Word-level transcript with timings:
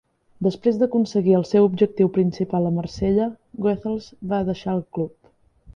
Després 0.45 0.77
d'aconseguir 0.79 1.35
el 1.39 1.45
seu 1.49 1.67
objectiu 1.67 2.11
principal 2.17 2.67
a 2.71 2.73
Marsella, 2.81 3.29
Goethals 3.67 4.13
va 4.35 4.45
deixar 4.51 4.77
el 4.81 4.85
club. 4.99 5.35